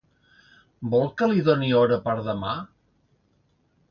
Vol 0.93 1.05
que 1.19 1.27
li 1.33 1.43
doni 1.49 1.69
hora 1.81 2.01
per 2.07 2.17
demà? 2.31 2.57